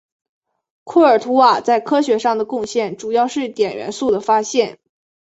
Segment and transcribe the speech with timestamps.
[0.83, 4.79] 库尔图瓦在科学上的贡献主要是碘元素的发现。